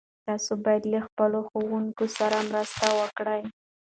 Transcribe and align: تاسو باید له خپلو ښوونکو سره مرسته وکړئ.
تاسو 0.27 0.51
باید 0.65 0.83
له 0.93 0.99
خپلو 1.07 1.39
ښوونکو 1.49 2.05
سره 2.17 2.37
مرسته 2.51 2.87
وکړئ. 2.99 3.41